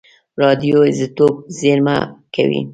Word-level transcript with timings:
راډیو 0.41 0.77
ایزوتوپ 0.87 1.35
زېرمه 1.59 1.97
کوي. 2.35 2.61